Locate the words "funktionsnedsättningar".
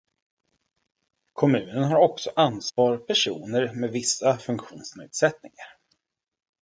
4.37-5.77